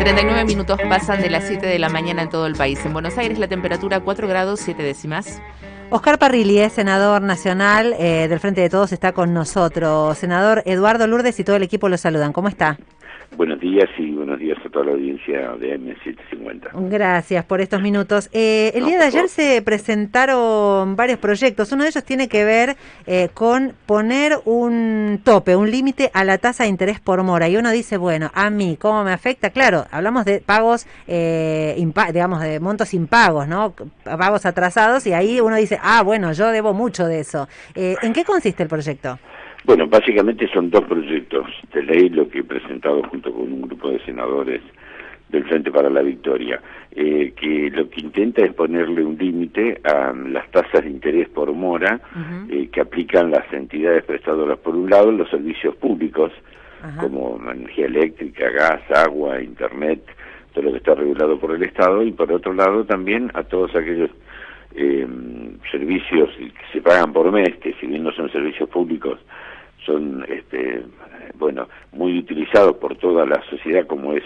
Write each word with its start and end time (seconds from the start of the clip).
39 0.00 0.46
minutos 0.46 0.80
pasan 0.88 1.20
de 1.20 1.28
las 1.28 1.46
7 1.46 1.66
de 1.66 1.78
la 1.78 1.90
mañana 1.90 2.22
en 2.22 2.30
todo 2.30 2.46
el 2.46 2.54
país. 2.54 2.82
En 2.86 2.94
Buenos 2.94 3.18
Aires 3.18 3.38
la 3.38 3.48
temperatura 3.48 4.00
4 4.00 4.26
grados 4.26 4.58
7 4.60 4.82
décimas. 4.82 5.42
Oscar 5.90 6.18
Parrilli 6.18 6.58
es 6.58 6.72
senador 6.72 7.20
nacional 7.20 7.94
eh, 7.98 8.26
del 8.26 8.40
Frente 8.40 8.62
de 8.62 8.70
Todos, 8.70 8.92
está 8.92 9.12
con 9.12 9.34
nosotros. 9.34 10.16
Senador 10.16 10.62
Eduardo 10.64 11.06
Lourdes 11.06 11.38
y 11.38 11.44
todo 11.44 11.56
el 11.56 11.62
equipo 11.64 11.90
lo 11.90 11.98
saludan. 11.98 12.32
¿Cómo 12.32 12.48
está? 12.48 12.78
Buenos 13.36 13.60
días 13.60 13.88
y 13.96 14.10
buenos 14.10 14.40
días 14.40 14.58
a 14.66 14.68
toda 14.68 14.86
la 14.86 14.92
audiencia 14.92 15.52
de 15.52 15.78
M750. 15.78 16.90
Gracias 16.90 17.44
por 17.44 17.60
estos 17.60 17.80
minutos. 17.80 18.28
Eh, 18.32 18.72
el 18.74 18.84
día 18.84 18.98
de 18.98 19.04
ayer 19.04 19.28
se 19.28 19.62
presentaron 19.62 20.96
varios 20.96 21.18
proyectos. 21.20 21.70
Uno 21.70 21.84
de 21.84 21.90
ellos 21.90 22.04
tiene 22.04 22.28
que 22.28 22.44
ver 22.44 22.76
eh, 23.06 23.28
con 23.32 23.72
poner 23.86 24.40
un 24.46 25.20
tope, 25.22 25.54
un 25.54 25.70
límite 25.70 26.10
a 26.12 26.24
la 26.24 26.38
tasa 26.38 26.64
de 26.64 26.70
interés 26.70 26.98
por 26.98 27.22
mora. 27.22 27.48
Y 27.48 27.56
uno 27.56 27.70
dice, 27.70 27.96
bueno, 27.96 28.32
a 28.34 28.50
mí, 28.50 28.76
¿cómo 28.78 29.04
me 29.04 29.12
afecta? 29.12 29.50
Claro, 29.50 29.86
hablamos 29.92 30.24
de 30.24 30.40
pagos, 30.40 30.86
eh, 31.06 31.76
digamos, 32.12 32.40
de 32.42 32.58
montos 32.58 32.92
impagos, 32.94 33.46
¿no? 33.46 33.74
Pagos 34.02 34.44
atrasados 34.44 35.06
y 35.06 35.12
ahí 35.12 35.40
uno 35.40 35.54
dice, 35.54 35.78
ah, 35.80 36.02
bueno, 36.02 36.32
yo 36.32 36.48
debo 36.48 36.74
mucho 36.74 37.06
de 37.06 37.20
eso. 37.20 37.48
¿En 37.76 38.12
qué 38.12 38.24
consiste 38.24 38.64
el 38.64 38.68
proyecto? 38.68 39.18
Bueno, 39.64 39.86
básicamente 39.86 40.48
son 40.52 40.70
dos 40.70 40.84
proyectos 40.84 41.46
de 41.72 41.82
ley 41.82 42.08
lo 42.08 42.28
que 42.28 42.38
he 42.40 42.44
presentado 42.44 43.02
junto 43.04 43.32
con 43.32 43.52
un 43.52 43.62
grupo 43.62 43.90
de 43.90 44.00
senadores 44.04 44.62
del 45.28 45.44
Frente 45.44 45.70
para 45.70 45.90
la 45.90 46.02
Victoria, 46.02 46.60
eh, 46.90 47.32
que 47.36 47.70
lo 47.70 47.88
que 47.88 48.00
intenta 48.00 48.44
es 48.44 48.52
ponerle 48.52 49.04
un 49.04 49.16
límite 49.16 49.80
a 49.84 50.12
las 50.12 50.50
tasas 50.50 50.82
de 50.82 50.90
interés 50.90 51.28
por 51.28 51.52
mora 51.52 52.00
eh, 52.48 52.68
que 52.72 52.80
aplican 52.80 53.30
las 53.30 53.50
entidades 53.52 54.04
prestadoras, 54.04 54.58
por 54.58 54.74
un 54.74 54.90
lado, 54.90 55.12
los 55.12 55.30
servicios 55.30 55.76
públicos, 55.76 56.32
como 56.98 57.38
energía 57.52 57.84
eléctrica, 57.84 58.48
gas, 58.48 58.80
agua, 58.90 59.42
internet, 59.42 60.00
todo 60.54 60.64
lo 60.64 60.70
que 60.72 60.78
está 60.78 60.94
regulado 60.94 61.38
por 61.38 61.54
el 61.54 61.62
Estado, 61.62 62.02
y 62.02 62.10
por 62.10 62.32
otro 62.32 62.54
lado 62.54 62.84
también 62.84 63.30
a 63.34 63.42
todos 63.42 63.76
aquellos 63.76 64.10
eh, 64.80 65.06
servicios 65.70 66.30
que 66.38 66.52
se 66.72 66.80
pagan 66.80 67.12
por 67.12 67.30
mes, 67.30 67.56
que 67.56 67.74
si 67.74 67.86
bien 67.86 68.02
no 68.02 68.12
son 68.12 68.30
servicios 68.32 68.68
públicos, 68.68 69.18
son 69.84 70.24
este, 70.28 70.82
bueno 71.34 71.68
muy 71.92 72.18
utilizados 72.18 72.76
por 72.76 72.96
toda 72.96 73.26
la 73.26 73.42
sociedad 73.48 73.86
como 73.86 74.12
es 74.12 74.24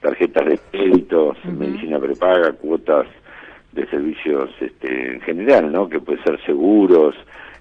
tarjetas 0.00 0.46
de 0.46 0.58
crédito, 0.70 1.36
medicina 1.44 2.00
prepaga, 2.00 2.52
cuotas 2.52 3.06
de 3.70 3.86
servicios 3.86 4.50
este, 4.60 5.14
en 5.14 5.20
general, 5.20 5.70
¿no? 5.70 5.88
Que 5.88 6.00
puede 6.00 6.22
ser 6.24 6.40
seguros, 6.44 7.14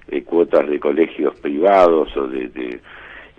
eh, 0.08 0.23
cuotas 0.23 0.67
de 0.67 0.80
colegios 0.80 1.39
privados 1.39 2.16
o 2.17 2.28
de... 2.28 2.80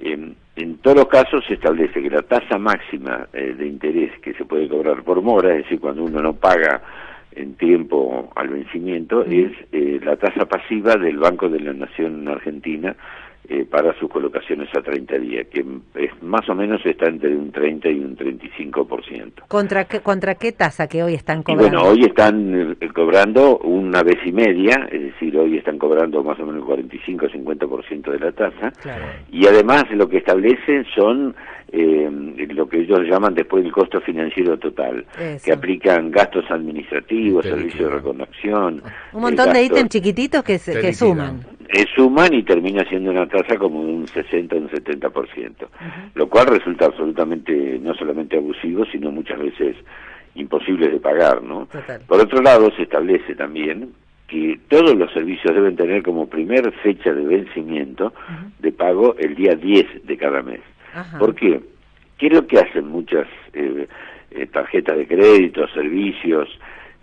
en 0.00 0.76
todos 0.78 0.98
los 0.98 1.08
casos 1.08 1.44
se 1.46 1.54
establece 1.54 2.02
que 2.02 2.10
la 2.10 2.22
tasa 2.22 2.58
máxima 2.58 3.26
eh, 3.32 3.54
de 3.56 3.66
interés 3.66 4.12
que 4.20 4.34
se 4.34 4.44
puede 4.44 4.68
cobrar 4.68 5.02
por 5.02 5.20
mora, 5.20 5.50
es 5.50 5.64
decir, 5.64 5.80
cuando 5.80 6.04
uno 6.04 6.20
no 6.22 6.34
paga 6.34 6.80
en 7.36 7.54
tiempo 7.54 8.30
al 8.34 8.48
vencimiento, 8.48 9.24
es 9.24 9.52
eh, 9.72 10.00
la 10.02 10.16
tasa 10.16 10.46
pasiva 10.46 10.96
del 10.96 11.18
Banco 11.18 11.48
de 11.48 11.60
la 11.60 11.72
Nación 11.72 12.28
Argentina 12.28 12.96
eh, 13.52 13.66
para 13.66 13.92
sus 13.98 14.08
colocaciones 14.08 14.66
a 14.74 14.80
30 14.80 15.18
días, 15.18 15.46
que 15.48 15.60
es, 15.96 16.22
más 16.22 16.48
o 16.48 16.54
menos 16.54 16.80
está 16.86 17.10
entre 17.10 17.36
un 17.36 17.52
30 17.52 17.90
y 17.90 17.98
un 17.98 18.16
35%. 18.16 19.46
¿Contra 19.46 19.84
qué, 19.84 20.00
¿Contra 20.00 20.36
qué 20.36 20.52
tasa 20.52 20.86
que 20.86 21.02
hoy 21.02 21.12
están 21.12 21.42
cobrando? 21.42 21.78
bueno, 21.78 21.90
hoy 21.90 22.02
están 22.04 22.76
eh, 22.80 22.88
cobrando 22.94 23.58
una 23.58 24.02
vez 24.02 24.16
y 24.24 24.32
media, 24.32 24.88
es 24.90 25.02
decir, 25.02 25.36
hoy 25.36 25.58
están 25.58 25.76
cobrando 25.76 26.24
más 26.24 26.40
o 26.40 26.46
menos 26.46 26.66
el 26.66 26.88
45-50% 26.88 28.10
de 28.12 28.18
la 28.20 28.32
tasa, 28.32 28.72
y 29.30 29.46
además 29.46 29.84
lo 29.90 30.08
que 30.08 30.16
establecen 30.16 30.86
son 30.94 31.34
eh, 31.72 32.08
lo 32.54 32.66
que 32.66 32.80
ellos 32.80 33.00
llaman 33.00 33.34
después 33.34 33.66
el 33.66 33.72
costo 33.72 34.00
financiero 34.00 34.58
total, 34.58 35.04
que 35.44 35.52
aplican 35.52 36.10
gastos 36.10 36.50
administrativos, 36.50 37.44
servicios 37.44 37.90
de 37.90 37.96
reconexión. 37.96 38.82
Un 39.12 39.20
montón 39.20 39.52
de 39.52 39.62
ítems 39.62 39.90
chiquititos 39.90 40.42
que, 40.42 40.58
se, 40.58 40.80
que 40.80 40.94
suman 40.94 41.40
eh, 41.72 41.86
suman 41.94 42.34
y 42.34 42.42
termina 42.42 42.84
siendo 42.84 43.10
una 43.10 43.26
tasa 43.26 43.56
como 43.56 43.80
un 43.80 44.06
60 44.06 44.54
o 44.54 44.58
un 44.58 44.68
70%, 44.68 45.54
lo 46.14 46.28
cual 46.28 46.46
resulta 46.48 46.86
absolutamente 46.86 47.78
no 47.80 47.94
solamente 47.94 48.36
abusivo, 48.36 48.84
sino 48.86 49.10
muchas 49.10 49.38
veces 49.38 49.76
imposible 50.34 50.88
de 50.88 51.00
pagar, 51.00 51.42
¿no? 51.42 51.68
Por 52.06 52.20
otro 52.20 52.42
lado, 52.42 52.70
se 52.76 52.82
establece 52.82 53.34
también 53.34 53.90
que 54.28 54.58
todos 54.68 54.94
los 54.94 55.12
servicios 55.12 55.54
deben 55.54 55.76
tener 55.76 56.02
como 56.02 56.28
primer 56.28 56.72
fecha 56.82 57.12
de 57.12 57.24
vencimiento 57.24 58.12
de 58.58 58.72
pago 58.72 59.14
el 59.18 59.34
día 59.34 59.54
10 59.54 60.06
de 60.06 60.16
cada 60.16 60.42
mes. 60.42 60.60
¿Por 61.18 61.34
qué? 61.34 61.60
¿Qué 62.18 62.26
es 62.26 62.32
lo 62.34 62.46
que 62.46 62.58
hacen 62.58 62.86
muchas 62.88 63.26
eh, 63.54 63.88
eh, 64.30 64.46
tarjetas 64.46 64.96
de 64.96 65.06
crédito, 65.06 65.66
servicios, 65.68 66.48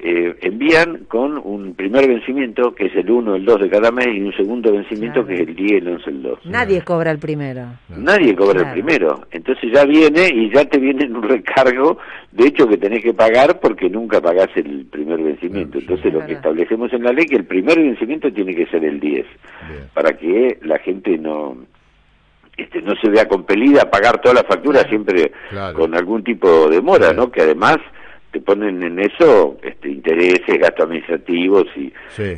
eh, 0.01 0.33
envían 0.41 1.05
con 1.09 1.37
un 1.37 1.75
primer 1.75 2.07
vencimiento 2.07 2.73
que 2.73 2.85
es 2.85 2.95
el 2.95 3.11
1, 3.11 3.35
el 3.35 3.43
2 3.43 3.61
de 3.61 3.69
cada 3.69 3.91
mes 3.91 4.07
y 4.07 4.21
un 4.21 4.33
segundo 4.33 4.71
vencimiento 4.71 5.25
que 5.25 5.33
es 5.33 5.41
el 5.41 5.55
10, 5.55 5.71
el 5.73 5.87
11, 5.89 6.09
el 6.09 6.23
2. 6.23 6.45
Nadie 6.45 6.81
cobra 6.83 7.11
el 7.11 7.19
primero. 7.19 7.65
Nadie 7.89 8.33
cobra 8.33 8.61
el 8.61 8.71
primero. 8.71 9.27
Entonces 9.31 9.69
ya 9.73 9.83
viene 9.83 10.29
y 10.33 10.49
ya 10.53 10.63
te 10.63 10.77
viene 10.77 11.05
un 11.05 11.21
recargo, 11.21 11.97
de 12.31 12.47
hecho 12.47 12.65
que 12.65 12.77
tenés 12.77 13.03
que 13.03 13.13
pagar 13.13 13.59
porque 13.59 13.89
nunca 13.89 14.21
pagás 14.21 14.47
el 14.55 14.85
primer 14.85 15.21
vencimiento. 15.21 15.79
Entonces 15.79 16.13
lo 16.13 16.25
que 16.25 16.33
establecemos 16.33 16.93
en 16.93 17.03
la 17.03 17.11
ley 17.11 17.25
que 17.25 17.35
el 17.35 17.45
primer 17.45 17.77
vencimiento 17.77 18.31
tiene 18.31 18.55
que 18.55 18.67
ser 18.67 18.85
el 18.85 19.01
10, 19.01 19.25
para 19.93 20.13
que 20.13 20.59
la 20.61 20.79
gente 20.79 21.17
no 21.17 21.57
este, 22.55 22.81
no 22.81 22.93
se 23.01 23.09
vea 23.09 23.27
compelida 23.27 23.81
a 23.81 23.89
pagar 23.89 24.21
toda 24.21 24.35
la 24.35 24.43
factura 24.43 24.81
siempre 24.87 25.31
con 25.73 25.93
algún 25.93 26.23
tipo 26.23 26.69
de 26.69 26.81
mora, 26.81 27.11
¿no? 27.11 27.31
Que 27.31 27.41
además 27.41 27.79
te 28.31 28.41
ponen 28.41 28.83
en 28.83 28.99
eso 28.99 29.57
este, 29.63 29.89
intereses, 29.89 30.59
gastos 30.59 30.85
administrativos 30.85 31.65
y, 31.75 31.91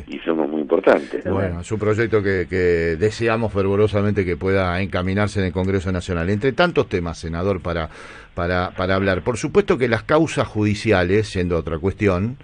y 0.08 0.18
somos 0.20 0.48
muy 0.48 0.62
importantes. 0.62 1.24
Bueno, 1.24 1.60
es 1.60 1.70
un 1.70 1.78
proyecto 1.78 2.22
que, 2.22 2.46
que, 2.48 2.96
deseamos 2.96 3.52
fervorosamente 3.52 4.24
que 4.24 4.36
pueda 4.36 4.80
encaminarse 4.80 5.40
en 5.40 5.46
el 5.46 5.52
Congreso 5.52 5.92
Nacional. 5.92 6.30
Entre 6.30 6.52
tantos 6.52 6.88
temas, 6.88 7.18
senador, 7.18 7.60
para, 7.60 7.90
para, 8.34 8.70
para 8.70 8.94
hablar. 8.94 9.22
Por 9.22 9.36
supuesto 9.36 9.76
que 9.76 9.88
las 9.88 10.04
causas 10.04 10.48
judiciales, 10.48 11.28
siendo 11.28 11.58
otra 11.58 11.78
cuestión, 11.78 12.38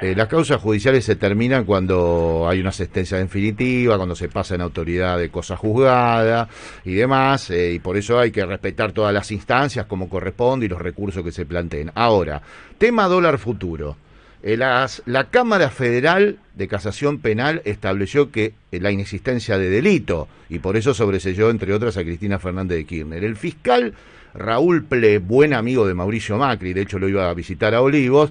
eh, 0.00 0.14
las 0.16 0.28
causas 0.28 0.60
judiciales 0.60 1.04
se 1.04 1.16
terminan 1.16 1.64
cuando 1.64 2.46
hay 2.48 2.60
una 2.60 2.72
sentencia 2.72 3.18
definitiva, 3.18 3.96
cuando 3.96 4.14
se 4.14 4.28
pasa 4.28 4.54
en 4.54 4.62
autoridad 4.62 5.18
de 5.18 5.30
cosa 5.30 5.56
juzgada 5.56 6.48
y 6.84 6.94
demás, 6.94 7.50
eh, 7.50 7.72
y 7.72 7.78
por 7.78 7.96
eso 7.96 8.18
hay 8.18 8.30
que 8.30 8.44
respetar 8.44 8.92
todas 8.92 9.12
las 9.12 9.30
instancias 9.32 9.86
como 9.86 10.08
corresponde 10.08 10.66
y 10.66 10.68
los 10.68 10.80
recursos 10.80 11.22
que 11.22 11.32
se 11.32 11.46
planteen. 11.46 11.90
Ahora, 11.94 12.40
tema 12.78 12.93
dólar 13.02 13.38
futuro. 13.38 13.96
Eh, 14.42 14.56
la 14.56 15.28
Cámara 15.30 15.70
Federal 15.70 16.38
de 16.54 16.68
Casación 16.68 17.18
Penal 17.18 17.62
estableció 17.64 18.30
que 18.30 18.54
la 18.70 18.90
inexistencia 18.90 19.58
de 19.58 19.70
delito 19.70 20.28
y 20.48 20.58
por 20.58 20.76
eso 20.76 20.94
sobreselló, 20.94 21.50
entre 21.50 21.72
otras, 21.72 21.96
a 21.96 22.02
Cristina 22.02 22.38
Fernández 22.38 22.78
de 22.78 22.84
Kirchner. 22.84 23.24
El 23.24 23.36
fiscal 23.36 23.94
Raúl 24.34 24.84
Ple, 24.84 25.18
buen 25.18 25.54
amigo 25.54 25.86
de 25.86 25.94
Mauricio 25.94 26.36
Macri, 26.36 26.72
de 26.72 26.82
hecho 26.82 26.98
lo 26.98 27.08
iba 27.08 27.30
a 27.30 27.34
visitar 27.34 27.74
a 27.74 27.80
Olivos, 27.80 28.30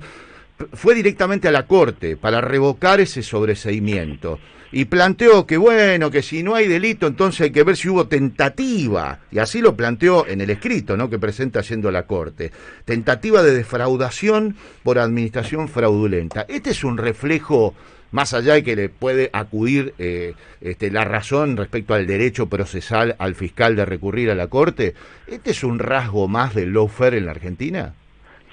fue 0.73 0.95
directamente 0.95 1.47
a 1.47 1.51
la 1.51 1.67
Corte 1.67 2.17
para 2.17 2.41
revocar 2.41 2.99
ese 2.99 3.23
sobreseimiento 3.23 4.39
y 4.73 4.85
planteó 4.85 5.45
que 5.45 5.57
bueno, 5.57 6.09
que 6.09 6.23
si 6.23 6.41
no 6.41 6.55
hay 6.55 6.67
delito, 6.67 7.05
entonces 7.05 7.41
hay 7.41 7.51
que 7.51 7.63
ver 7.63 7.77
si 7.77 7.89
hubo 7.89 8.07
tentativa, 8.07 9.19
y 9.31 9.37
así 9.37 9.61
lo 9.61 9.75
planteó 9.75 10.27
en 10.27 10.41
el 10.41 10.49
escrito, 10.49 10.97
¿no? 10.97 11.11
que 11.11 11.19
presenta 11.19 11.61
yendo 11.61 11.89
a 11.89 11.91
la 11.91 12.07
Corte, 12.07 12.51
tentativa 12.83 13.43
de 13.43 13.53
defraudación 13.53 14.55
por 14.81 14.97
administración 14.97 15.69
fraudulenta. 15.69 16.45
Este 16.49 16.71
es 16.71 16.83
un 16.83 16.97
reflejo 16.97 17.75
más 18.11 18.33
allá 18.33 18.55
de 18.55 18.63
que 18.63 18.75
le 18.75 18.89
puede 18.89 19.29
acudir 19.31 19.93
eh, 19.99 20.33
este, 20.59 20.89
la 20.89 21.03
razón 21.03 21.55
respecto 21.55 21.93
al 21.93 22.07
derecho 22.07 22.47
procesal 22.47 23.15
al 23.19 23.35
fiscal 23.35 23.75
de 23.75 23.85
recurrir 23.85 24.31
a 24.31 24.35
la 24.35 24.47
Corte, 24.47 24.95
¿este 25.27 25.51
es 25.51 25.63
un 25.63 25.77
rasgo 25.77 26.27
más 26.27 26.55
del 26.55 26.73
lawfare 26.73 27.19
en 27.19 27.27
la 27.27 27.31
Argentina? 27.31 27.93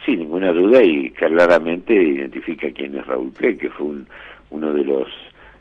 Sin 0.05 0.21
ninguna 0.21 0.53
duda 0.53 0.83
y 0.83 1.11
claramente 1.11 1.95
identifica 1.95 2.71
quién 2.71 2.97
es 2.97 3.07
Raúl 3.07 3.33
Play, 3.33 3.57
que 3.57 3.71
fue 3.71 3.87
uno 4.51 4.73
de 4.73 4.85
los 4.85 5.09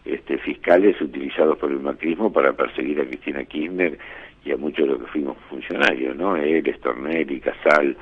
este, 0.06 0.38
fiscales 0.38 1.00
utilizados 1.02 1.58
por 1.58 1.72
el 1.72 1.80
macrismo 1.80 2.32
para 2.32 2.54
perseguir 2.54 3.02
a 3.02 3.06
Cristina 3.06 3.44
Kirchner 3.44 3.98
y 4.46 4.52
a 4.52 4.58
muchos 4.58 4.88
de 4.88 4.94
los 4.94 5.02
que 5.02 5.08
fuimos 5.08 5.38
funcionarios, 5.50 6.16
¿no? 6.16 6.36
Él, 6.36 6.66
Estornelli, 6.66 7.40
Casal, 7.40 7.96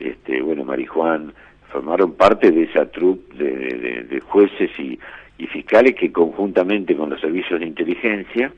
este, 0.00 0.40
bueno, 0.40 0.64
Marijuán, 0.64 1.32
formaron 1.70 2.14
parte 2.14 2.50
de 2.50 2.64
esa 2.64 2.90
troupe 2.90 3.34
de, 3.36 4.20
jueces 4.20 4.70
y, 4.78 4.98
y 5.38 5.46
fiscales 5.46 5.94
que 5.94 6.10
conjuntamente 6.10 6.96
con 6.96 7.10
los 7.10 7.20
servicios 7.20 7.60
de 7.60 7.66
inteligencia 7.66 8.52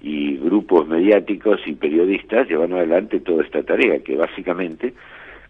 y 0.00 0.36
grupos 0.36 0.86
mediáticos 0.86 1.60
y 1.66 1.72
periodistas 1.72 2.48
llevaron 2.48 2.78
adelante 2.78 3.20
toda 3.20 3.42
esta 3.42 3.62
tarea, 3.62 4.00
que 4.00 4.16
básicamente, 4.16 4.92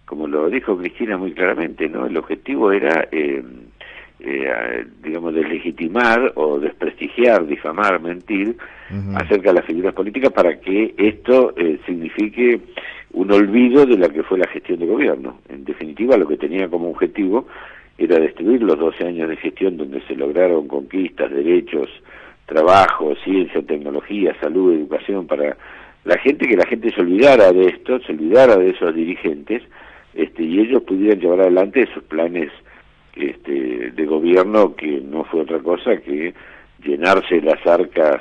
como 0.04 0.26
lo 0.26 0.48
dijo 0.50 0.76
Cristina 0.76 1.16
muy 1.16 1.32
claramente, 1.32 1.88
¿no? 1.88 2.06
El 2.06 2.16
objetivo 2.16 2.72
era 2.72 3.08
eh, 3.10 3.42
eh, 4.26 4.86
digamos, 5.02 5.34
deslegitimar 5.34 6.32
o 6.36 6.58
desprestigiar, 6.58 7.46
difamar, 7.46 8.00
mentir 8.00 8.56
acerca 9.16 9.50
de 9.50 9.54
las 9.54 9.66
figuras 9.66 9.92
políticas 9.92 10.32
para 10.32 10.58
que 10.60 10.94
esto 10.96 11.52
eh, 11.56 11.78
signifique 11.84 12.60
un 13.12 13.32
olvido 13.32 13.84
de 13.84 13.98
la 13.98 14.08
que 14.08 14.22
fue 14.22 14.38
la 14.38 14.46
gestión 14.46 14.78
de 14.78 14.86
gobierno. 14.86 15.40
En 15.48 15.64
definitiva, 15.64 16.16
lo 16.16 16.26
que 16.26 16.36
tenía 16.36 16.68
como 16.68 16.90
objetivo 16.90 17.46
era 17.98 18.18
destruir 18.18 18.62
los 18.62 18.78
12 18.78 19.04
años 19.04 19.28
de 19.28 19.36
gestión 19.36 19.76
donde 19.76 20.00
se 20.06 20.14
lograron 20.14 20.68
conquistas, 20.68 21.30
derechos, 21.30 21.88
trabajo, 22.46 23.14
ciencia, 23.24 23.60
tecnología, 23.62 24.34
salud, 24.40 24.74
educación 24.74 25.26
para 25.26 25.56
la 26.04 26.18
gente, 26.18 26.46
que 26.46 26.56
la 26.56 26.66
gente 26.66 26.90
se 26.92 27.00
olvidara 27.00 27.52
de 27.52 27.66
esto, 27.66 27.98
se 28.00 28.12
olvidara 28.12 28.56
de 28.56 28.70
esos 28.70 28.94
dirigentes, 28.94 29.62
este, 30.14 30.43
y 30.43 30.61
ellos 30.61 30.82
pudieran 30.82 31.20
llevar 31.20 31.40
adelante 31.40 31.88
sus 31.93 32.02
planes 32.05 32.50
este, 33.16 33.90
de 33.90 34.06
gobierno 34.06 34.75
que 34.75 35.00
no 35.00 35.25
fue 35.25 35.43
otra 35.43 35.58
cosa 35.61 35.96
que 35.99 36.34
llenarse 36.84 37.40
las 37.40 37.64
arcas, 37.66 38.20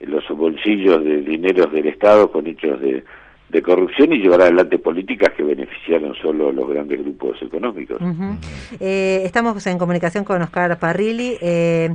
los 0.00 0.28
bolsillos 0.28 1.02
de 1.04 1.22
dineros 1.22 1.72
del 1.72 1.86
Estado 1.86 2.30
con 2.30 2.46
hechos 2.46 2.80
de, 2.80 3.04
de 3.48 3.62
corrupción 3.62 4.12
y 4.12 4.18
llevar 4.18 4.42
adelante 4.42 4.78
políticas 4.78 5.32
que 5.36 5.42
beneficiaron 5.42 6.14
solo 6.16 6.52
los 6.52 6.68
grandes 6.68 7.00
grupos 7.00 7.40
económicos. 7.40 7.98
eh, 8.80 9.22
estamos 9.24 9.66
en 9.66 9.78
comunicación 9.78 10.24
con 10.24 10.42
Oscar 10.42 10.78
Parrilli. 10.78 11.36
Eh, 11.40 11.94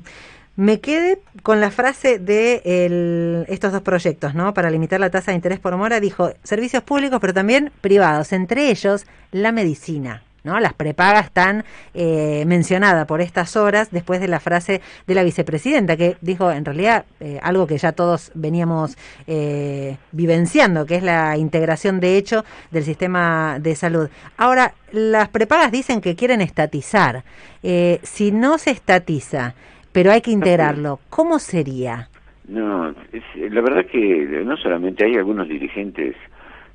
me 0.55 0.79
quedé 0.79 1.19
con 1.41 1.59
la 1.61 1.71
frase 1.71 2.19
de 2.19 3.45
estos 3.47 3.71
dos 3.71 3.81
proyectos, 3.81 4.35
¿no? 4.35 4.53
Para 4.53 4.69
limitar 4.69 4.99
la 4.99 5.09
tasa 5.09 5.31
de 5.31 5.35
interés 5.35 5.59
por 5.59 5.75
mora, 5.77 5.99
dijo 5.99 6.31
servicios 6.43 6.83
públicos, 6.83 7.19
pero 7.19 7.33
también 7.33 7.71
privados, 7.81 8.31
entre 8.33 8.69
ellos 8.69 9.05
la 9.31 9.51
medicina. 9.51 10.23
¿no? 10.43 10.59
Las 10.59 10.73
prepagas 10.73 11.25
están 11.25 11.63
eh, 11.93 12.43
mencionadas 12.47 13.05
por 13.05 13.21
estas 13.21 13.55
horas 13.55 13.89
después 13.91 14.19
de 14.19 14.27
la 14.27 14.39
frase 14.39 14.81
de 15.07 15.15
la 15.15 15.23
vicepresidenta, 15.23 15.97
que 15.97 16.17
dijo 16.21 16.51
en 16.51 16.65
realidad 16.65 17.05
eh, 17.19 17.39
algo 17.43 17.67
que 17.67 17.77
ya 17.77 17.91
todos 17.91 18.31
veníamos 18.33 18.97
eh, 19.27 19.97
vivenciando, 20.11 20.85
que 20.85 20.95
es 20.95 21.03
la 21.03 21.37
integración 21.37 21.99
de 21.99 22.17
hecho 22.17 22.43
del 22.71 22.83
sistema 22.83 23.57
de 23.59 23.75
salud. 23.75 24.09
Ahora, 24.37 24.73
las 24.91 25.29
prepagas 25.29 25.71
dicen 25.71 26.01
que 26.01 26.15
quieren 26.15 26.41
estatizar. 26.41 27.23
Eh, 27.63 27.99
si 28.03 28.31
no 28.31 28.57
se 28.57 28.71
estatiza, 28.71 29.53
pero 29.91 30.11
hay 30.11 30.21
que 30.21 30.31
integrarlo, 30.31 30.99
¿cómo 31.09 31.39
sería? 31.39 32.09
No, 32.47 32.89
es, 33.11 33.23
la 33.35 33.61
verdad 33.61 33.85
que 33.85 34.41
no 34.45 34.57
solamente 34.57 35.05
hay 35.05 35.15
algunos 35.15 35.47
dirigentes 35.47 36.15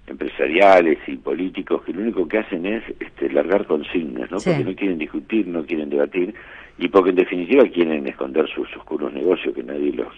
empresariales 0.07 0.99
y 1.07 1.17
políticos 1.17 1.83
que 1.85 1.93
lo 1.93 2.03
único 2.03 2.29
que 2.29 2.39
hacen 2.39 2.65
es 2.65 2.83
este, 3.01 3.29
largar 3.31 3.67
consignas, 3.67 4.31
¿no? 4.31 4.39
Sí. 4.39 4.51
Porque 4.51 4.65
no 4.65 4.77
quieren 4.77 4.99
discutir, 4.99 5.47
no 5.49 5.65
quieren 5.65 5.91
debatir 5.91 6.35
y 6.79 6.89
porque 6.89 7.11
en 7.11 7.17
definitiva 7.17 7.65
quieren 7.65 8.07
esconder 8.07 8.49
sus 8.49 8.75
oscuros 8.77 9.13
negocios 9.13 9.55
que 9.55 9.63
nadie 9.63 9.93
los 9.93 10.13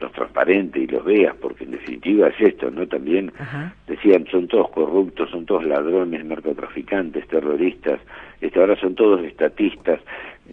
los 0.00 0.12
transparente 0.12 0.80
y 0.80 0.86
los 0.86 1.04
vea, 1.04 1.34
porque 1.38 1.64
en 1.64 1.72
definitiva 1.72 2.28
es 2.28 2.40
esto, 2.40 2.70
¿no? 2.70 2.86
También 2.86 3.30
Ajá. 3.38 3.74
decían, 3.86 4.26
son 4.30 4.48
todos 4.48 4.70
corruptos, 4.70 5.30
son 5.30 5.44
todos 5.44 5.64
ladrones, 5.64 6.24
narcotraficantes, 6.24 7.28
terroristas, 7.28 8.00
este, 8.40 8.58
ahora 8.58 8.76
son 8.76 8.94
todos 8.94 9.22
estatistas. 9.24 10.00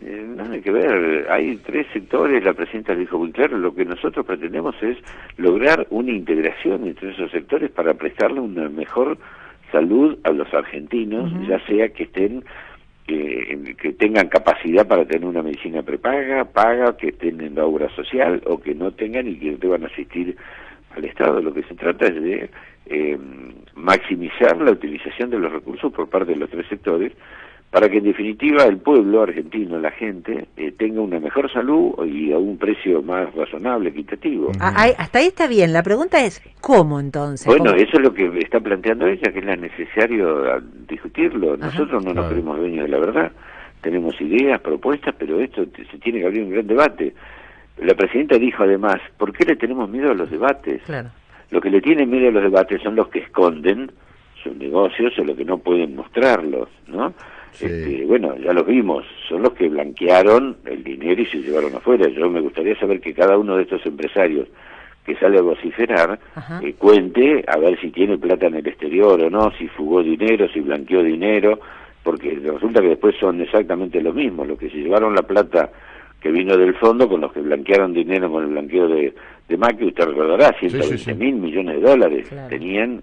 Eh, 0.02 0.26
no 0.28 0.52
hay 0.52 0.62
que 0.62 0.72
ver, 0.72 1.28
hay 1.30 1.56
tres 1.58 1.88
sectores, 1.92 2.44
la 2.44 2.54
presidenta 2.54 2.94
lo 2.94 3.00
dijo 3.00 3.18
muy 3.18 3.32
claro, 3.32 3.58
lo 3.58 3.74
que 3.74 3.84
nosotros 3.84 4.26
pretendemos 4.26 4.76
es 4.84 4.98
lograr 5.38 5.88
una 5.90 6.12
integración 6.12 6.86
entre 6.86 7.12
esos 7.12 7.32
sectores 7.32 7.72
para 7.72 7.96
prestarle 7.96 8.40
una 8.40 8.70
mejor 8.70 9.18
salud 9.72 10.18
a 10.24 10.32
los 10.32 10.54
argentinos, 10.54 11.32
ya 11.48 11.60
sea 11.66 11.90
que 11.90 12.04
estén 12.04 12.44
que, 13.08 13.76
que 13.82 13.94
tengan 13.94 14.28
capacidad 14.28 14.86
para 14.86 15.06
tener 15.06 15.26
una 15.26 15.42
medicina 15.42 15.82
prepaga, 15.82 16.46
paga, 16.46 16.96
que 16.98 17.08
estén 17.10 17.42
en 17.42 17.56
la 17.56 17.66
obra 17.66 17.90
social 17.96 18.42
o 18.46 18.60
que 18.60 18.76
no 18.76 18.92
tengan 18.92 19.28
y 19.28 19.36
que 19.36 19.56
deban 19.56 19.86
asistir 19.86 20.36
al 20.96 21.06
Estado. 21.06 21.42
Lo 21.42 21.54
que 21.54 21.64
se 21.64 21.76
trata 21.76 22.06
es 22.06 22.22
de 22.22 22.50
eh, 22.88 23.18
maximizar 23.76 24.58
la 24.62 24.72
utilización 24.72 25.30
de 25.30 25.40
los 25.40 25.52
recursos 25.52 25.92
por 25.94 26.10
parte 26.10 26.34
de 26.34 26.40
los 26.40 26.50
tres 26.50 26.68
sectores 26.68 27.14
para 27.72 27.90
que 27.90 27.98
en 27.98 28.06
definitiva 28.06 28.64
el 28.64 28.78
pueblo 28.78 29.24
argentino, 29.24 29.78
la 29.78 29.92
gente, 29.92 30.48
eh, 30.56 30.72
tenga 30.78 31.02
una 31.02 31.20
mejor 31.20 31.52
salud 31.52 31.94
y 32.06 32.32
a 32.32 32.38
un 32.38 32.58
precio 32.58 33.02
más 33.02 33.34
razonable, 33.36 33.90
equitativo. 33.90 34.52
Ah, 34.60 34.88
hasta 34.98 35.20
ahí 35.20 35.28
está 35.28 35.48
bien. 35.48 35.74
La 35.74 35.84
pregunta 35.84 36.24
es, 36.24 36.42
¿cómo 36.62 37.00
entonces? 37.00 37.46
Bueno, 37.46 37.72
¿Cómo? 37.72 37.76
eso 37.76 37.98
es 37.98 38.04
lo 38.04 38.14
que 38.14 38.26
está 38.40 38.60
planteando 38.62 39.06
ella, 39.06 39.32
que 39.34 39.40
es 39.40 39.46
la 39.46 39.58
necesario 39.58 40.46
ah, 40.50 40.62
discutirlo. 40.88 41.54
Ajá. 41.56 41.66
Nosotros 41.68 42.04
no 42.06 42.14
nos 42.14 42.26
Claro. 42.26 42.30
creemos 42.30 42.58
dueños 42.58 42.84
de 42.86 42.90
la 42.90 43.00
verdad. 43.00 43.32
Tenemos 43.82 44.20
ideas, 44.22 44.60
propuestas, 44.62 45.14
pero 45.20 45.40
esto 45.42 45.66
se 45.92 45.98
tiene 46.00 46.20
que 46.20 46.26
abrir 46.26 46.44
un 46.44 46.52
gran 46.52 46.68
debate. 46.68 47.14
La 47.80 47.94
presidenta 47.94 48.38
dijo 48.38 48.64
además, 48.64 48.96
¿por 49.18 49.34
qué 49.34 49.46
le 49.46 49.56
tenemos 49.56 49.90
miedo 49.90 50.12
a 50.12 50.16
los 50.16 50.32
debates? 50.32 50.82
Claro. 50.84 51.10
Lo 51.52 51.62
que 51.62 51.70
le 51.70 51.82
tienen 51.82 52.10
miedo 52.10 52.30
a 52.30 52.32
los 52.32 52.44
debates 52.44 52.82
son 52.82 52.96
los 52.96 53.10
que 53.10 53.20
esconden 53.20 53.92
sus 54.42 54.56
negocios 54.56 55.14
o 55.20 55.24
los 55.24 55.38
que 55.38 55.46
no 55.46 55.58
pueden 55.60 55.96
mostrarlos, 55.96 56.70
¿no? 56.88 57.14
Sí. 57.58 57.66
Este, 57.66 58.06
bueno, 58.06 58.36
ya 58.38 58.54
los 58.54 58.66
vimos, 58.68 59.04
son 59.28 59.42
los 59.42 59.54
que 59.54 59.68
blanquearon 59.68 60.58
el 60.66 60.84
dinero 60.84 61.22
y 61.22 61.26
se 61.26 61.40
llevaron 61.40 61.76
afuera. 61.76 62.08
Yo 62.10 62.30
me 62.30 62.40
gustaría 62.42 62.78
saber 62.80 63.00
que 63.02 63.14
cada 63.14 63.38
uno 63.38 63.56
de 63.58 63.64
estos 63.64 63.84
empresarios 63.86 64.48
que 65.06 65.16
sale 65.16 65.38
a 65.40 65.42
vociferar 65.42 66.20
eh, 66.62 66.74
cuente 66.78 67.44
a 67.48 67.58
ver 67.58 67.80
si 67.80 67.90
tiene 67.92 68.18
plata 68.18 68.48
en 68.48 68.56
el 68.56 68.68
exterior 68.68 69.20
o 69.22 69.30
no, 69.30 69.52
si 69.58 69.68
fugó 69.70 70.04
dinero, 70.04 70.48
si 70.54 70.60
blanqueó 70.60 71.02
dinero, 71.02 71.60
porque 72.04 72.38
resulta 72.44 72.82
que 72.82 72.90
después 72.90 73.16
son 73.20 73.42
exactamente 73.42 74.02
lo 74.02 74.14
mismo, 74.14 74.46
los 74.46 74.60
que 74.60 74.70
se 74.70 74.78
llevaron 74.78 75.16
la 75.16 75.24
plata 75.24 75.70
que 76.22 76.30
vino 76.32 76.58
del 76.58 76.74
fondo 76.76 77.08
con 77.08 77.22
los 77.22 77.32
que 77.32 77.40
blanquearon 77.42 77.94
dinero 77.94 78.30
con 78.32 78.44
el 78.44 78.50
blanqueo 78.50 78.88
de, 78.90 79.14
de 79.48 79.58
Macri, 79.58 79.88
usted 79.88 80.06
recordará, 80.08 80.54
sí, 80.60 80.70
120 80.70 80.98
sí. 80.98 81.14
mil 81.14 81.36
millones 81.36 81.76
de 81.82 81.82
dólares 81.90 82.28
Claro. 82.28 82.50
tenían 82.50 83.02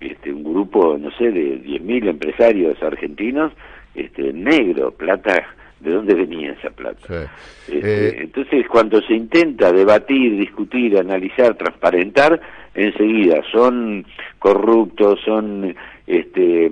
este, 0.00 0.32
un 0.32 0.44
grupo, 0.44 0.96
no 0.98 1.10
sé, 1.12 1.30
de 1.32 1.62
10.000 1.62 2.08
empresarios 2.10 2.80
argentinos 2.82 3.52
este, 3.94 4.32
negro, 4.32 4.90
plata, 4.92 5.44
¿de 5.80 5.90
dónde 5.90 6.14
venía 6.14 6.52
esa 6.52 6.70
plata? 6.70 7.28
Sí. 7.66 7.74
Este, 7.76 8.08
Eh, 8.08 8.16
entonces, 8.22 8.66
cuando 8.68 9.00
se 9.02 9.14
intenta 9.14 9.72
debatir, 9.72 10.36
discutir, 10.38 10.98
analizar, 10.98 11.54
transparentar, 11.56 12.40
enseguida 12.74 13.40
son 13.52 14.04
corruptos, 14.38 15.20
son, 15.24 15.74
este, 16.06 16.70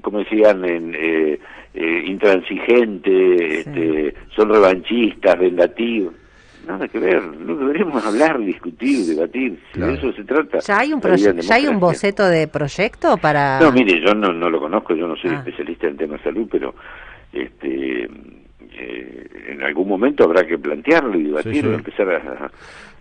como 0.00 0.18
decían, 0.20 0.64
en, 0.64 0.94
eh, 0.94 1.38
eh, 1.74 2.02
intransigentes, 2.06 3.64
Sí. 3.64 3.70
este, 3.70 4.14
son 4.34 4.48
revanchistas, 4.50 5.38
vengativos. 5.38 6.14
Nada 6.66 6.88
que 6.88 6.98
ver, 6.98 7.22
no 7.22 7.54
deberíamos 7.56 8.04
hablar, 8.04 8.38
discutir, 8.40 9.06
debatir, 9.06 9.58
si 9.68 9.78
Claro. 9.78 9.92
de 9.92 9.98
eso 9.98 10.12
se 10.12 10.24
trata. 10.24 10.58
¿Ya 10.58 10.78
hay 10.80 10.92
un, 10.92 11.00
¿Ya 11.00 11.54
hay 11.54 11.66
un 11.68 11.78
boceto 11.78 12.26
de 12.26 12.48
proyecto 12.48 13.16
para...? 13.18 13.60
No, 13.60 13.70
mire, 13.70 14.00
yo 14.04 14.14
no, 14.14 14.32
no 14.32 14.50
lo 14.50 14.58
conozco, 14.58 14.94
yo 14.94 15.06
no 15.06 15.14
soy 15.16 15.30
Ah. 15.30 15.36
especialista 15.38 15.86
en 15.86 15.96
temas 15.96 16.18
de 16.20 16.24
salud, 16.24 16.48
pero 16.50 16.74
este 17.32 18.08
eh, 18.78 19.26
en 19.48 19.62
algún 19.62 19.88
momento 19.88 20.24
habrá 20.24 20.44
que 20.46 20.58
plantearlo 20.58 21.18
y 21.18 21.24
debatirlo, 21.24 21.70
sí. 21.70 21.76
empezar 21.76 22.10
a, 22.10 22.50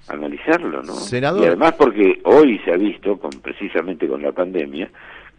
a 0.08 0.14
analizarlo, 0.14 0.82
¿no? 0.84 0.94
Senador. 0.94 1.44
Y 1.44 1.48
además 1.48 1.74
porque 1.74 2.20
hoy 2.24 2.60
se 2.64 2.72
ha 2.72 2.78
visto, 2.78 3.18
con, 3.18 3.32
precisamente 3.42 4.08
con 4.08 4.22
la 4.22 4.32
pandemia, 4.32 4.90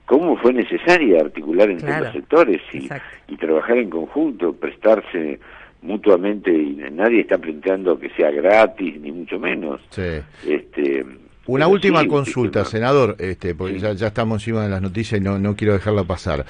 cómo 0.04 0.36
fue 0.36 0.52
necesaria 0.52 1.20
articular 1.20 1.70
entre 1.70 1.86
Claro, 1.86 2.04
los 2.04 2.12
sectores 2.12 2.60
y, 2.72 2.88
y 3.28 3.36
trabajar 3.36 3.78
en 3.78 3.88
conjunto, 3.88 4.52
prestarse 4.52 5.38
mutuamente 5.86 6.50
y 6.52 6.76
nadie 6.92 7.20
está 7.20 7.38
planteando 7.38 7.98
que 7.98 8.10
sea 8.10 8.30
gratis 8.30 9.00
ni 9.00 9.12
mucho 9.12 9.38
menos. 9.38 9.80
sí. 9.90 10.02
Este, 10.46 11.04
Una 11.46 11.68
última 11.68 12.00
sí, 12.02 12.08
consulta, 12.08 12.64
sí, 12.64 12.72
senador, 12.72 13.14
este, 13.20 13.54
porque 13.54 13.78
ya 13.78 13.90
estamos 14.08 14.42
encima 14.42 14.64
de 14.64 14.68
las 14.68 14.82
noticias 14.82 15.20
y 15.20 15.24
no, 15.24 15.38
no 15.38 15.54
quiero 15.54 15.74
dejarla 15.74 16.02
pasar. 16.04 16.44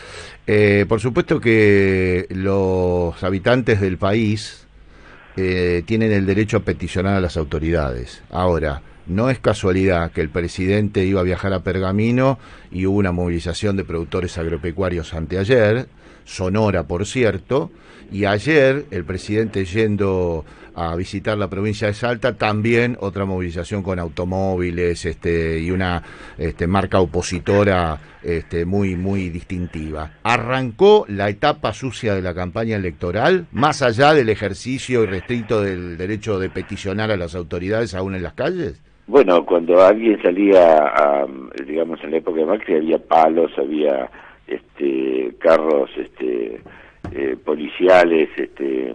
Eh, 0.47 0.87
por 0.89 1.01
supuesto 1.01 1.39
que 1.39 2.27
los 2.31 3.23
habitantes 3.23 3.81
del 3.81 3.99
país 3.99 4.67
eh, 5.37 5.83
tienen 5.85 6.13
el 6.13 6.25
derecho 6.25 6.57
a 6.57 6.61
peticionar 6.61 7.15
a 7.17 7.21
las 7.21 7.37
autoridades. 7.37 8.23
Ahora, 8.31 8.81
no 9.07 9.31
es 9.31 9.39
casualidad 9.39 10.11
que 10.11 10.21
el 10.21 10.31
presidente 10.31 11.05
iba 11.05 11.21
a 11.21 11.25
viajar 11.25 11.53
a 11.53 11.61
Pergamino 11.61 12.39
y 12.71 12.87
hubo 12.87 12.99
una 12.99 13.13
movilización 13.13 13.77
de 13.77 13.85
productores 13.85 14.37
agropecuarios 14.39 15.15
anteayer, 15.15 15.89
Sonora, 16.25 16.85
por 16.85 17.07
cierto, 17.07 17.71
y 18.11 18.25
ayer 18.25 18.87
el 18.91 19.05
presidente 19.05 19.65
yendo 19.65 20.45
a 20.75 20.95
visitar 20.95 21.39
la 21.39 21.49
provincia 21.49 21.87
de 21.87 21.95
Salta, 21.95 22.35
también 22.37 22.99
otra 23.01 23.25
movilización 23.25 23.83
con 23.83 23.99
automóviles 23.99 25.07
este, 25.07 25.59
y 25.59 25.71
una 25.71 26.03
este, 26.37 26.67
marca 26.67 27.01
opositora 27.01 27.99
este, 28.27 28.65
muy, 28.67 28.97
muy 28.97 29.29
distintiva. 29.29 30.11
¿Arrancó 30.25 31.05
la 31.09 31.29
etapa 31.29 31.73
sucia 31.73 32.13
de 32.13 32.23
la 32.23 32.35
campaña 32.35 32.75
electoral, 32.75 33.47
más 33.53 33.83
allá 33.83 34.15
del 34.15 34.29
ejercicio 34.31 35.05
irrestricto 35.05 35.63
del 35.63 35.97
derecho 35.97 36.41
de 36.41 36.51
peticionar 36.51 37.13
a 37.13 37.17
las 37.17 37.37
autoridades 37.37 37.95
aún 37.95 38.17
en 38.17 38.25
las 38.25 38.35
calles? 38.35 38.83
Bueno, 39.07 39.47
cuando 39.47 39.81
alguien 39.81 40.21
salía, 40.21 40.77
a, 40.79 41.25
digamos, 41.65 42.03
en 42.03 42.11
la 42.11 42.17
época 42.17 42.41
de 42.41 42.47
Macri, 42.47 42.75
había 42.75 42.99
palos, 42.99 43.53
había 43.57 44.11
este, 44.49 45.33
carros 45.39 45.89
este, 45.97 46.61
eh, 47.13 47.37
policiales, 47.45 48.29
este, 48.37 48.93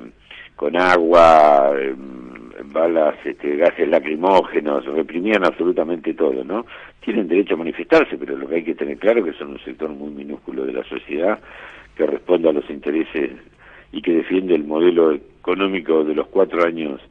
con 0.58 0.76
agua, 0.76 1.72
em, 1.80 2.21
balas, 2.66 3.16
este, 3.26 3.56
gases 3.58 3.88
lacrimógenos, 3.88 4.86
reprimían 4.86 5.46
absolutamente 5.46 6.14
todo, 6.14 6.44
¿no? 6.44 6.66
Tienen 7.02 7.28
derecho 7.28 7.56
a 7.56 7.58
manifestarse, 7.58 8.18
pero 8.18 8.38
lo 8.38 8.48
que 8.48 8.56
hay 8.56 8.64
que 8.64 8.76
tener 8.76 8.98
claro 8.98 9.20
es 9.20 9.26
que 9.34 9.40
son 9.40 9.52
un 9.52 9.60
sector 9.60 9.90
muy 9.90 10.12
minúsculo 10.12 10.66
de 10.66 10.74
la 10.74 10.84
sociedad 10.84 11.40
que 11.96 12.06
responde 12.06 12.50
a 12.50 12.54
los 12.54 12.70
intereses 12.70 13.32
y 13.92 14.02
que 14.02 14.14
defiende 14.14 14.56
el 14.56 14.64
modelo 14.64 15.12
económico 15.12 16.04
de 16.04 16.16
los 16.16 16.28
cuatro 16.28 16.64
años 16.64 17.02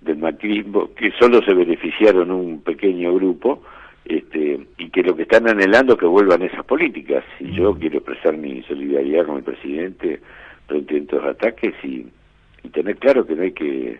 del 0.00 0.18
macrismo, 0.18 0.94
que 0.94 1.12
solo 1.18 1.42
se 1.42 1.54
beneficiaron 1.54 2.30
un 2.30 2.62
pequeño 2.62 3.14
grupo, 3.14 3.62
este, 4.04 4.60
y 4.76 4.90
que 4.90 5.02
lo 5.02 5.16
que 5.16 5.22
están 5.22 5.48
anhelando 5.48 5.94
es 5.94 5.98
que 5.98 6.06
vuelvan 6.06 6.42
esas 6.42 6.64
políticas. 6.64 7.24
Y 7.40 7.52
yo 7.52 7.72
mm. 7.72 7.78
quiero 7.78 7.98
expresar 7.98 8.36
mi 8.36 8.62
solidaridad 8.64 9.26
con 9.26 9.38
el 9.38 9.44
presidente 9.44 10.20
frente 10.66 10.94
a 10.94 10.98
estos 10.98 11.24
ataques 11.24 11.74
y, 11.82 12.06
y 12.62 12.68
tener 12.68 12.96
claro 12.96 13.26
que 13.26 13.34
no 13.34 13.42
hay 13.42 13.52
que 13.52 13.98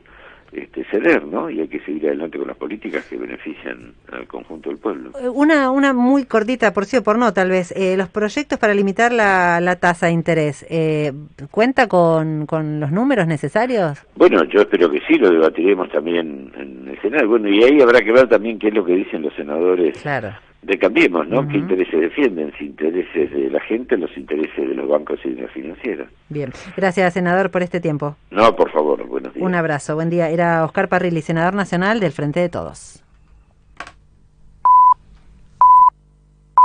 este, 0.54 0.84
ceder, 0.84 1.24
¿no? 1.26 1.50
Y 1.50 1.60
hay 1.60 1.68
que 1.68 1.80
seguir 1.80 2.06
adelante 2.06 2.38
con 2.38 2.48
las 2.48 2.56
políticas 2.56 3.04
que 3.06 3.16
benefician 3.16 3.94
al 4.12 4.26
conjunto 4.26 4.70
del 4.70 4.78
pueblo. 4.78 5.10
Eh, 5.20 5.28
una, 5.28 5.70
una 5.70 5.92
muy 5.92 6.24
cortita, 6.24 6.72
por 6.72 6.84
sí 6.84 6.96
o 6.96 7.02
por 7.02 7.18
no, 7.18 7.32
tal 7.32 7.50
vez. 7.50 7.72
Eh, 7.76 7.96
los 7.96 8.08
proyectos 8.08 8.58
para 8.58 8.74
limitar 8.74 9.12
la, 9.12 9.60
la 9.60 9.76
tasa 9.76 10.06
de 10.06 10.12
interés, 10.12 10.66
eh, 10.70 11.12
¿cuenta 11.50 11.88
con, 11.88 12.46
con 12.46 12.80
los 12.80 12.90
números 12.90 13.26
necesarios? 13.26 13.98
Bueno, 14.16 14.44
yo 14.44 14.60
espero 14.60 14.90
que 14.90 15.00
sí, 15.06 15.14
lo 15.14 15.30
debatiremos 15.30 15.90
también 15.90 16.52
en 16.56 16.88
el 16.88 17.00
Senado. 17.00 17.28
Bueno, 17.28 17.48
y 17.48 17.62
ahí 17.62 17.80
habrá 17.80 18.00
que 18.00 18.12
ver 18.12 18.28
también 18.28 18.58
qué 18.58 18.68
es 18.68 18.74
lo 18.74 18.84
que 18.84 18.94
dicen 18.94 19.22
los 19.22 19.34
senadores 19.34 20.00
claro 20.00 20.30
de 20.64 20.78
Cambiemos, 20.78 21.28
¿no? 21.28 21.46
¿Qué 21.46 21.58
intereses 21.58 22.00
defienden? 22.00 22.52
Si 22.58 22.66
intereses 22.66 23.30
de 23.30 23.50
la 23.50 23.60
gente, 23.60 23.96
los 23.96 24.16
intereses 24.16 24.68
de 24.68 24.74
los 24.74 24.88
bancos 24.88 25.20
y 25.24 25.30
de 25.30 25.42
las 25.42 25.50
financieras. 25.52 26.08
Bien, 26.28 26.50
gracias, 26.76 27.14
senador, 27.14 27.50
por 27.50 27.62
este 27.62 27.80
tiempo. 27.80 28.16
No, 28.30 28.56
por 28.56 28.70
favor, 28.70 29.06
buenos 29.06 29.34
días. 29.34 29.44
Un 29.44 29.54
abrazo, 29.54 29.94
buen 29.94 30.10
día. 30.10 30.30
Era 30.30 30.64
Oscar 30.64 30.88
Parrilli, 30.88 31.20
senador 31.20 31.54
nacional 31.54 32.00
del 32.00 32.12
Frente 32.12 32.40
de 32.40 32.48
Todos. 32.48 33.03